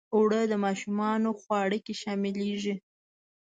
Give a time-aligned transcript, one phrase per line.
[0.15, 2.75] اوړه د ماشومانو خواړه کې شاملیږي